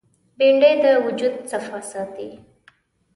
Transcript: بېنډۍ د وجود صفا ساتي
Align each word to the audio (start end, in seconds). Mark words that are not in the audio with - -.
بېنډۍ 0.37 0.73
د 0.83 0.85
وجود 1.05 1.33
صفا 1.51 1.77
ساتي 1.91 2.29